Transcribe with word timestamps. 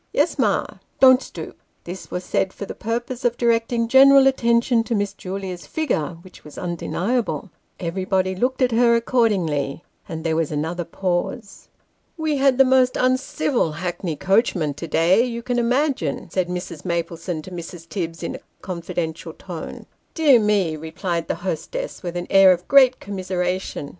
"Yes, 0.13 0.39
ma."" 0.39 0.65
Don't 0.99 1.21
stoop." 1.21 1.59
This 1.83 2.09
was 2.09 2.23
said 2.23 2.53
for 2.53 2.65
the 2.65 2.73
purpose 2.73 3.23
of 3.23 3.37
directing 3.37 3.87
general 3.87 4.25
attention 4.25 4.83
to 4.85 4.95
Miss 4.95 5.13
Julia's 5.13 5.67
figure, 5.67 6.17
which 6.23 6.43
was 6.43 6.57
undeniable. 6.57 7.51
Everybody 7.79 8.33
looked 8.35 8.63
at 8.63 8.71
her, 8.71 8.95
accordingly, 8.95 9.83
and 10.09 10.23
there 10.23 10.35
was 10.35 10.51
another 10.51 10.85
pause. 10.85 11.67
"We 12.17 12.37
had 12.37 12.57
the 12.57 12.65
most 12.65 12.97
uncivil 12.97 13.73
hackney 13.73 14.15
coachman 14.15 14.73
to 14.73 14.87
day, 14.87 15.23
you 15.23 15.43
can 15.43 15.59
imagine," 15.59 16.31
said 16.31 16.47
Mrs. 16.47 16.83
Maplesone 16.83 17.43
to 17.43 17.51
Mrs. 17.51 17.87
Tibbs, 17.87 18.23
in 18.23 18.33
a 18.37 18.39
confidential 18.63 19.33
tone." 19.33 19.85
Dear 20.15 20.39
me!" 20.39 20.75
replied 20.77 21.27
the 21.27 21.35
hostess, 21.45 22.01
with 22.01 22.17
an 22.17 22.25
air 22.31 22.51
of 22.51 22.67
great 22.67 22.99
commiseration. 22.99 23.89